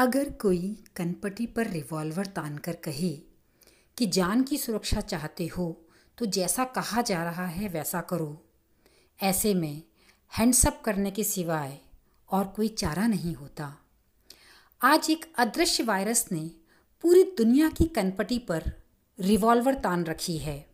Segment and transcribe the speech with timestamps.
[0.00, 3.10] अगर कोई कनपटी पर रिवॉल्वर तान कर कहे
[3.98, 5.86] कि जान की सुरक्षा चाहते हो
[6.18, 8.44] तो जैसा कहा जा रहा है वैसा करो।
[9.22, 9.82] ऐसे में
[10.38, 11.78] हैंड्सअप करने के सिवाय
[12.30, 13.76] और कोई चारा नहीं होता।
[14.82, 16.50] आज एक अदृश्य वायरस ने
[17.02, 18.72] पूरी दुनिया की कनपटी पर
[19.20, 20.70] रिवॉल्वर तान रखी है।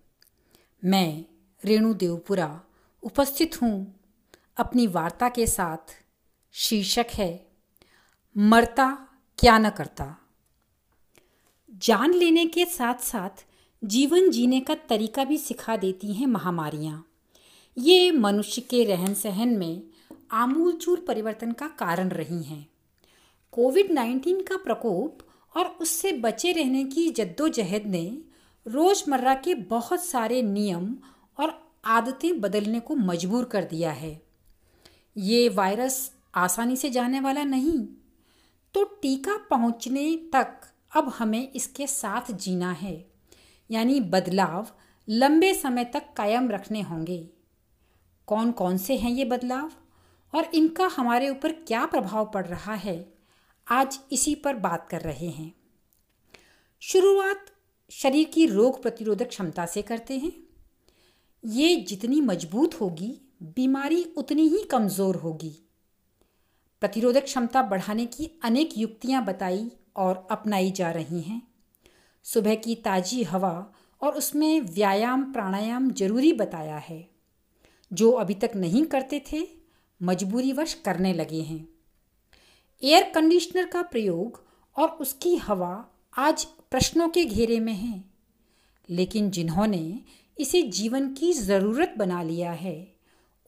[0.84, 1.24] मैं,
[1.64, 2.60] रेणु देवपुरा,
[3.02, 4.00] उपस्थित हूँ।
[4.56, 5.96] अपनी वार्ता के साथ
[6.52, 7.46] शीर्षक है,
[8.36, 9.05] मरता
[9.38, 10.16] क्या न करता।
[11.74, 13.46] जान लेने के साथ साथ
[13.84, 17.06] जीवन जीने का तरीका भी सिखा देती हैं महामारियाँ।
[17.78, 19.82] ये मनुष्य के रहन सहन में
[20.30, 22.68] आमूलचूल परिवर्तन का कारण रही हैं।
[23.52, 25.18] कोविड 19 का प्रकोप
[25.56, 28.18] और उससे बचे रहने की जद्दोजहद ने
[28.68, 30.96] रोज़मर्रा के बहुत सारे नियम
[31.38, 34.22] और आदतें बदलने को मजबूर कर दिया है।
[35.16, 37.86] ये वायरस आसानी से जाने वाला नहीं
[38.76, 40.60] तो टीका पहुँचने तक
[40.96, 43.10] अब हमें इसके साथ जीना है।
[43.70, 44.66] यानी बदलाव
[45.08, 47.30] लंबे समय तक कायम रखने होंगे।
[48.26, 49.72] कौन कौन से हैं ये बदलाव?
[50.34, 53.14] और इनका हमारे ऊपर क्या प्रभाव पड़ रहा है?
[53.68, 55.54] आज इसी पर बात कर रहे हैं।
[56.80, 57.46] शुरुआत
[57.90, 60.32] शरीर की रोग प्रतिरोधक क्षमता से करते हैं।
[61.44, 65.65] ये जितनी मज़बूत होगी, बीमारी उतनी ही कमज़ोर होगी।
[66.80, 71.42] प्रतिरोधक क्षमता बढ़ाने की अनेक युक्तियाँ बताई और अपनाई जा रही हैं।
[72.22, 77.08] सुबह की ताज़ी हवा और उसमें व्यायाम, प्राणायाम ज़रूरी बताया है।
[77.92, 79.48] जो अभी तक नहीं करते थे
[80.02, 81.68] मजबूरीवश करने लगे हैं।
[82.82, 84.44] एयर कंडीशनर का प्रयोग
[84.76, 85.86] और उसकी हवा
[86.18, 88.04] आज प्रश्नों के घेरे में है।
[88.90, 90.00] लेकिन जिन्होंने
[90.38, 92.94] इसे जीवन की ज़रूरत बना लिया है,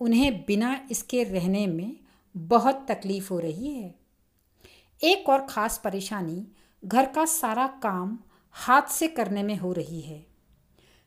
[0.00, 1.96] उन्हें बिना इसके रहने में
[2.34, 3.94] बहुत तकलीफ़ हो रही है।
[5.02, 6.46] एक और ख़ास परेशानी
[6.82, 8.18] घर का सारा काम
[8.56, 10.24] हाथ से करने में हो रही है।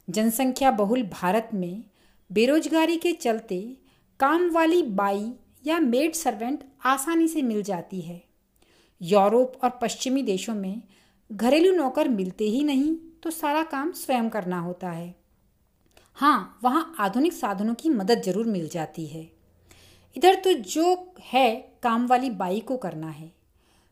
[0.07, 1.83] जनसंख्या बहुल भारत में
[2.29, 3.59] बेरोजगारी के चलते
[4.19, 5.31] काम वाली बाई
[5.65, 8.21] या मेड सर्वेंट आसानी से मिल जाती है।
[9.01, 10.81] यूरोप और पश्चिमी देशों में
[11.31, 15.13] घरेलू नौकर मिलते ही नहीं तो सारा काम स्वयं करना होता है।
[16.17, 19.29] हाँ वहाँ आधुनिक साधनों की मदद ज़रूर मिल जाती है।
[20.17, 23.31] इधर तो जो है काम वाली बाई को करना है।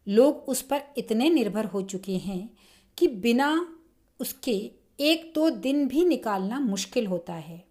[0.07, 2.49] लोग उस पर इतने निर्भर हो चुके हैं
[2.97, 3.75] कि बिना
[4.19, 7.65] उसके एक दो तो दिन भी निकालना मुश्किल होता है।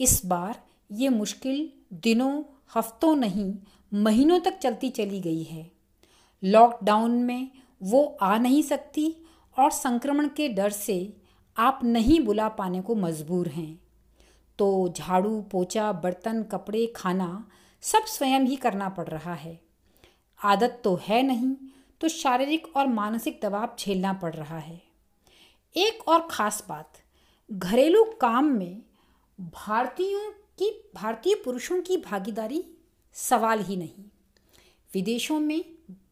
[0.00, 0.62] इस बार
[0.92, 2.42] ये मुश्किल दिनों,
[2.76, 3.54] हफ्तों नहीं,
[3.94, 5.70] महीनों तक चलती चली गई है।
[6.44, 7.50] लॉकडाउन में
[7.82, 9.16] वो आ नहीं सकती
[9.58, 11.16] और संक्रमण के डर से
[11.56, 13.81] आप नहीं बुला पाने को मजबूर हैं।
[14.62, 17.48] तो झाड़ू पोछा बर्तन, कपड़े, खाना
[17.82, 19.60] सब स्वयं ही करना पड़ रहा है।
[20.40, 21.54] आदत तो है नहीं
[22.00, 24.80] तो शारीरिक और मानसिक दबाव झेलना पड़ रहा है।
[25.74, 26.92] एक और ख़ास बात,
[27.52, 28.82] घरेलू काम में
[29.38, 32.64] भारतीयों की, भारतीय पुरुषों की भागीदारी
[33.12, 34.04] सवाल ही नहीं।
[34.94, 35.64] विदेशों में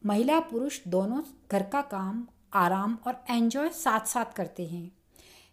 [0.06, 1.22] महिला पुरुष दोनों
[1.52, 4.90] घर का काम, आराम और एंजॉय साथ साथ करते हैं।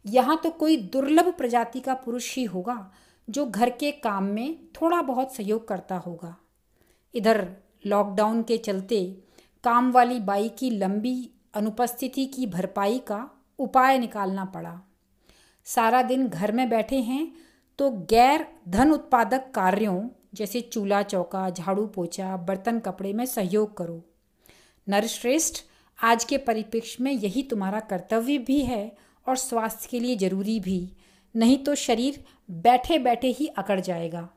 [0.08, 2.92] यहाँ तो कोई दुर्लभ प्रजाति का पुरुष ही होगा,
[3.28, 6.36] जो घर के काम में थोड़ा बहुत सहयोग करता होगा।
[7.14, 7.48] इधर
[7.86, 9.04] लॉकडाउन के चलते
[9.64, 13.30] काम वाली बाई की लंबी अनुपस्थिति की भरपाई का
[13.60, 14.80] उपाय निकालना पड़ा।
[15.68, 17.32] सारा दिन घर में बैठे हैं
[17.80, 24.02] तो गैर धन उत्पादक कार्यों, जैसे चूल्हा चौका, झाड़ू पोछा, बर्तन कपड़े में सहयोग करो।
[24.88, 25.64] नरश्रेष्ठ,
[26.00, 28.96] आज के परिप्रेक्ष्य में यही तुम्हारा कर्तव्य भी है
[29.28, 30.90] और स्वास्थ्य के लिए ज़रूरी भी,
[31.36, 34.28] नहीं तो शरीर बैठे बैठे ही अकड़ जाएगा।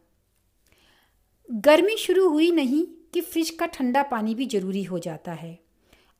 [1.48, 2.84] गर्मी शुरू हुई नहीं
[3.14, 5.58] कि फ्रिज का ठंडा पानी भी ज़रूरी हो जाता है।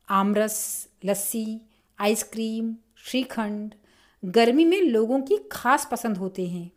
[0.07, 1.61] आमरस, लस्सी,
[1.99, 3.73] आइसक्रीम, श्रीखंड
[4.23, 6.71] गर्मी में लोगों की खास पसंद होते हैं,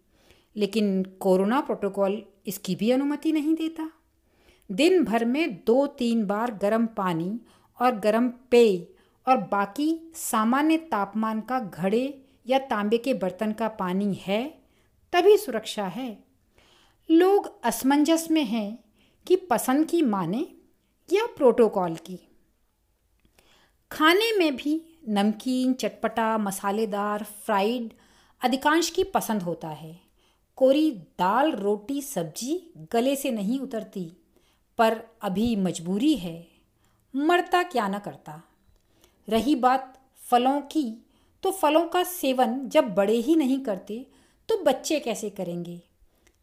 [0.57, 3.91] लेकिन कोरोना प्रोटोकॉल इसकी भी अनुमति नहीं देता।
[4.71, 7.41] दिन भर में दो तीन बार गर्म पानी
[7.79, 8.77] और गर्म पेय
[9.29, 14.59] और बाकी सामान्य तापमान का घड़े या तांबे के बर्तन का पानी है,
[15.13, 16.25] तभी सुरक्षा है।
[17.11, 18.85] लोग असमंजस में हैं
[19.27, 20.47] कि पसंद की माने
[21.13, 22.21] या प्रोटोकॉल की।
[23.93, 27.93] खाने में भी नमकीन, चटपटा, मसालेदार, फ्राइड
[28.43, 30.01] अधिकांश की पसंद होता है।
[30.57, 34.17] कोरी दाल, रोटी, सब्ज़ी गले से नहीं उतरती,
[34.79, 36.49] पर अभी मजबूरी है।
[37.17, 38.43] मरता क्या न करता।
[39.29, 39.93] रही बात
[40.31, 40.85] फलों की
[41.43, 44.07] तो फलों का सेवन जब बड़े ही नहीं करते
[44.49, 45.81] तो बच्चे कैसे करेंगे?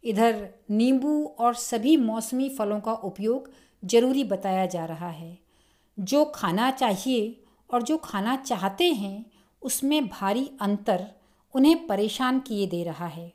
[0.03, 3.49] इधर नींबू और सभी मौसमी फलों का उपयोग
[3.83, 5.37] ज़रूरी बताया जा रहा है।
[5.97, 9.25] जो खाना चाहिए और जो खाना चाहते हैं,
[9.61, 11.05] उसमें भारी अंतर
[11.55, 13.31] उन्हें परेशान किए दे रहा है।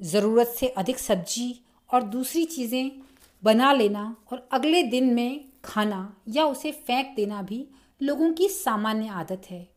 [0.00, 1.54] ज़रूरत से अधिक सब्ज़ी
[1.90, 2.90] और दूसरी चीज़ें
[3.42, 7.66] बना लेना और अगले दिन में खाना या उसे फेंक देना भी
[8.00, 9.68] लोगों की सामान्य आदत है।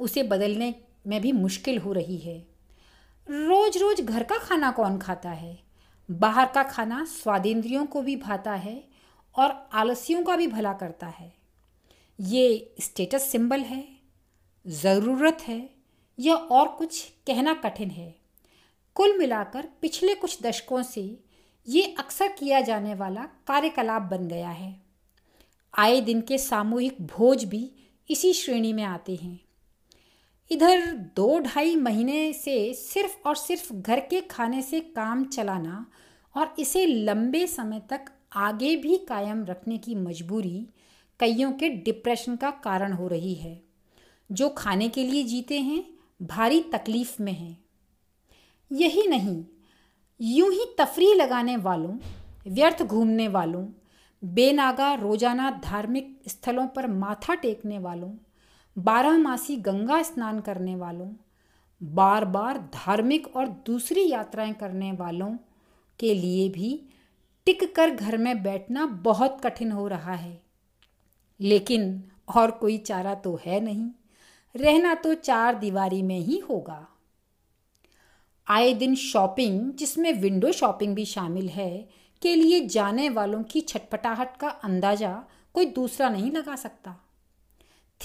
[0.00, 0.74] उसे बदलने
[1.06, 2.38] में भी मुश्किल हो रही है।
[3.26, 5.58] रोज रोज घर का खाना कौन खाता है?
[6.10, 8.84] बाहर का खाना स्वादेंद्रियों को भी भाता है
[9.34, 11.32] और आलसियों का भी भला करता है।
[12.20, 13.84] ये स्टेटस सिंबल है,
[14.66, 15.70] ज़रूरत है
[16.18, 18.14] या और कुछ कहना कठिन है।
[18.94, 21.20] कुल मिलाकर पिछले कुछ दशकों से
[21.68, 24.87] ये अक्सर किया जाने वाला कार्यकलाप बन गया है।
[25.74, 27.72] आए दिन के सामूहिक भोज भी
[28.10, 29.40] इसी श्रेणी में आते हैं।
[30.50, 35.86] इधर दो ढाई महीने से सिर्फ़ और सिर्फ़ घर के खाने से काम चलाना
[36.36, 40.66] और इसे लंबे समय तक आगे भी कायम रखने की मजबूरी
[41.20, 43.62] कईयों के डिप्रेशन का कारण हो रही है।
[44.32, 45.84] जो खाने के लिए जीते हैं,
[46.22, 47.64] भारी तकलीफ़ में हैं।
[48.72, 49.44] यही नहीं,
[50.20, 51.98] यूँ ही तफरी लगाने वालों,
[52.46, 53.66] व्यर्थ घूमने वालों
[54.24, 58.10] बेनागा रोज़ाना धार्मिक स्थलों पर माथा टेकने वालों
[58.76, 61.08] बारहमासी गंगा स्नान करने वालों
[61.82, 65.36] बार बार धार्मिक और दूसरी यात्राएँ करने वालों
[65.98, 66.88] के लिए भी
[67.46, 70.42] टिक कर घर में बैठना बहुत कठिन हो रहा है।
[71.40, 72.02] लेकिन
[72.36, 73.90] और कोई चारा तो है नहीं,
[74.56, 76.86] रहना तो चार दीवारी में ही होगा।
[78.46, 81.88] आए दिन शॉपिंग, जिसमें विंडो शॉपिंग भी शामिल है
[82.22, 87.08] के लिए जाने वालों की छटपटाहट का अंदाज़ा कोई दूसरा नहीं लगा सकता।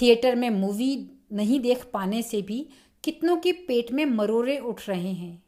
[0.00, 2.68] थिएटर में मूवी नहीं देख पाने से भी
[3.04, 5.42] कितनों के पेट में मरोरे उठ रहे हैं।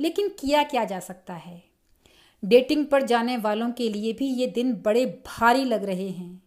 [0.00, 1.64] लेकिन किया क्या जा सकता है?
[2.44, 6.42] डेटिंग पर जाने वालों के लिए भी ये दिन बड़े भारी लग रहे हैं।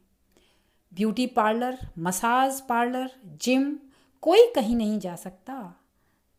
[0.94, 3.78] Beauty parlour, massage parlour, gym,
[4.22, 5.80] कोई कहीं नहीं जा सकता।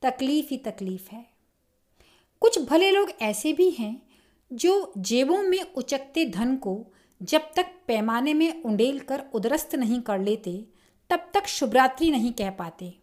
[0.02, 1.26] तकलीफ़ ही तकलीफ़ है।
[2.40, 4.02] कुछ भले लोग ऐसे भी हैं
[4.52, 6.87] जो जेबों में उचकते धन को
[7.23, 10.64] जब तक पैमाने में उंडेल कर उदरस्त नहीं कर लेते,
[11.11, 12.99] तब तक शुभरात्रि नहीं कह पाते।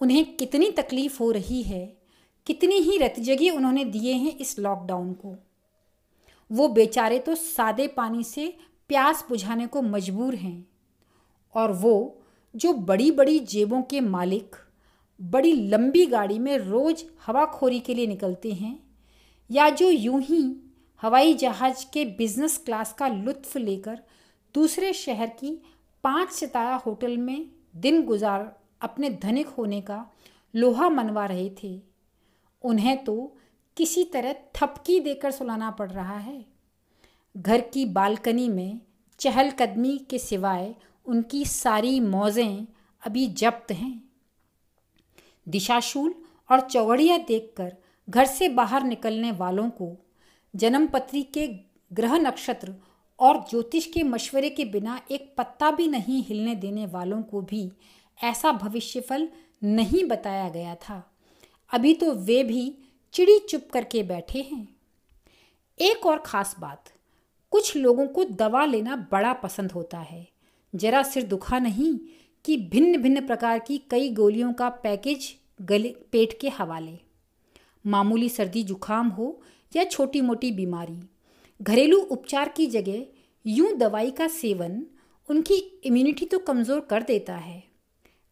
[0.00, 1.96] उन्हें कितनी तकलीफ़ हो रही है,
[2.46, 5.34] कितनी ही रतजगी उन्होंने दिए हैं इस लॉकडाउन को।
[6.50, 8.56] वो बेचारे तो सादे पानी से
[8.88, 10.66] प्यास बुझाने को मजबूर हैं
[11.54, 12.22] और वो,
[12.56, 14.56] जो बड़ी बड़ी जेबों के मालिक,
[15.22, 18.93] बड़ी लंबी गाड़ी में रोज हवाखोरी के लिए निकलते हैं
[19.50, 20.42] या जो यूँ ही
[21.02, 24.00] हवाई जहाज़ के बिज़नेस क्लास का लुत्फ लेकर
[24.54, 25.62] दूसरे शहर की
[26.04, 30.06] पाँच सितारा होटल में दिन गुजार अपने धनिक होने का
[30.54, 31.80] लोहा मनवा रहे थे।
[32.64, 33.36] उन्हें तो
[33.76, 36.44] किसी तरह थपकी देकर सुलाना पड़ रहा है।
[37.36, 38.80] घर की बालकनी में
[39.18, 40.74] चहलकदमी के सिवाय
[41.06, 42.66] उनकी सारी मौजें
[43.02, 44.02] अभी जब्त हैं।
[45.48, 46.14] दिशाशूल
[46.50, 47.76] और चौड़िया देखकर
[48.08, 49.96] घर से बाहर निकलने वालों को
[50.54, 51.46] जन्मपत्री के
[51.92, 52.74] ग्रह नक्षत्र
[53.18, 57.70] और ज्योतिष के मशवरे के बिना एक पत्ता भी नहीं हिलने देने वालों को भी
[58.24, 59.28] ऐसा भविष्यफल
[59.64, 61.02] नहीं बताया गया था।
[61.70, 62.78] अभी तो वे भी
[63.14, 64.68] चिड़ी चुप करके बैठे हैं।
[65.78, 66.84] एक और ख़ास बात,
[67.50, 70.26] कुछ लोगों को दवा लेना बड़ा पसंद होता है।
[70.74, 71.98] जरा सिर दुखा नहीं
[72.44, 76.98] कि भिन्न भिन्न प्रकार की कई गोलियों का पैकेज गले, पेट के हवाले।
[77.84, 79.40] मामूली सर्दी जुखाम हो
[79.72, 80.98] या छोटी मोटी बीमारी।
[81.60, 83.04] घरेलू उपचार की जगह
[83.44, 84.82] यूँ दवाई का सेवन
[85.28, 87.62] उनकी इम्यूनिटी तो कमज़ोर कर देता है।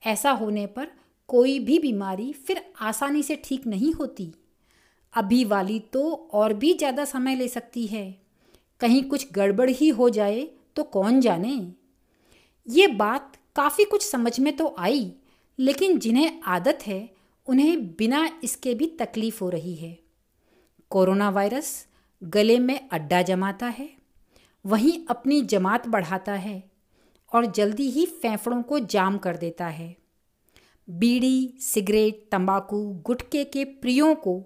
[0.02, 0.88] ऐसा होने पर
[1.28, 4.32] कोई भी बीमारी फिर आसानी से ठीक नहीं होती।
[5.14, 8.04] अभी वाली तो और भी ज़्यादा समय ले सकती है।
[8.80, 11.54] कहीं कुछ गड़बड़ ही हो जाए तो कौन जाने?
[12.66, 15.12] ये बात काफ़ी कुछ समझ में तो आई,
[15.58, 17.00] लेकिन जिन्हें आदत है
[17.46, 19.96] उन्हें बिना इसके भी तकलीफ़ हो रही है।
[20.90, 21.86] कोरोना वायरस
[22.22, 23.88] गले में अड्डा जमाता है,
[24.64, 26.62] वहीं अपनी जमात बढ़ाता है
[27.32, 29.96] और जल्दी ही फेफड़ों को जाम कर देता है।
[30.88, 34.40] बीड़ी, सिगरेट, तंबाकू गुटके के प्रियों को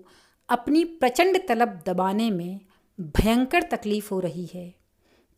[0.49, 2.61] अपनी प्रचंड तलब दबाने में
[2.99, 4.75] भयंकर तकलीफ़ हो रही है।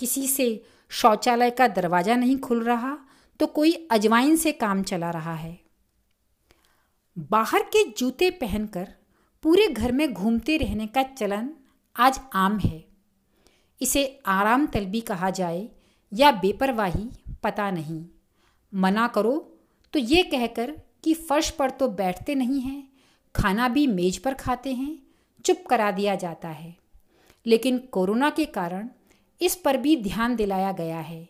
[0.00, 2.96] किसी से शौचालय का दरवाज़ा नहीं खुल रहा
[3.40, 5.58] तो कोई अजवाइन से काम चला रहा है।
[7.18, 8.88] बाहर के जूते पहनकर
[9.42, 11.50] पूरे घर में घूमते रहने का चलन
[11.96, 12.84] आज आम है।
[13.80, 15.68] इसे आराम तलबी कहा जाए
[16.12, 17.08] या बेपरवाही,
[17.42, 18.04] पता नहीं।
[18.74, 19.54] मना करो
[19.92, 20.70] तो ये कहकर
[21.04, 22.88] कि फर्श पर तो बैठते नहीं हैं,
[23.34, 24.98] खाना भी मेज पर खाते हैं,
[25.44, 26.76] चुप करा दिया जाता है।
[27.46, 28.88] लेकिन कोरोना के कारण
[29.40, 31.28] इस पर भी ध्यान दिलाया गया है।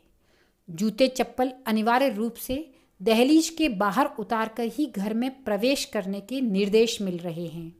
[0.71, 6.40] जूते चप्पल अनिवार्य रूप से दहलीज के बाहर उतारकर ही घर में प्रवेश करने के
[6.40, 7.73] निर्देश मिल रहे हैं।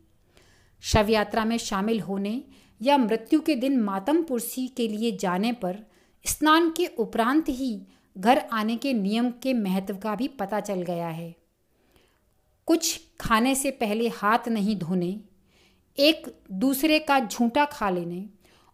[0.83, 2.43] शव यात्रा में शामिल होने
[2.83, 5.79] या मृत्यु के दिन मातम पुरसी के लिए जाने पर
[6.25, 7.81] स्नान के उपरांत ही
[8.17, 11.35] घर आने के नियम के महत्व का भी पता चल गया है।
[12.69, 15.21] कुछ खाने से पहले हाथ नहीं धोने,
[15.99, 18.29] एक दूसरे का झूठा खा लेने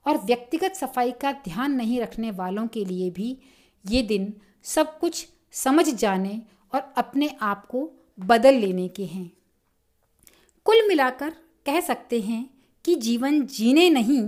[0.07, 3.37] और व्यक्तिगत सफ़ाई का ध्यान नहीं रखने वालों के लिए भी
[3.85, 4.33] ये दिन
[4.65, 6.41] सब कुछ समझ जाने
[6.75, 9.33] और अपने आप को बदल लेने के हैं।
[10.67, 11.31] कुल मिलाकर
[11.67, 12.51] कह सकते हैं
[12.85, 14.23] कि जीवन जीने नहीं,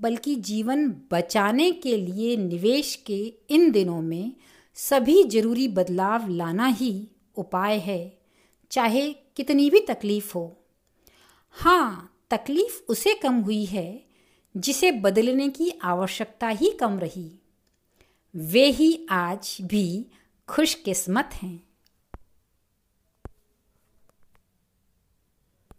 [0.00, 4.32] बल्कि जीवन बचाने के लिए निवेश के इन दिनों में
[4.74, 8.18] सभी ज़रूरी बदलाव लाना ही उपाय है,
[8.70, 10.56] चाहे कितनी भी तकलीफ़ हो।
[11.50, 14.04] हाँ तकलीफ़ उसे कम हुई है,
[14.56, 17.30] जिसे बदलने की आवश्यकता ही कम रही।
[18.34, 20.06] वे ही आज भी
[20.48, 21.63] खुशकिस्मत हैं।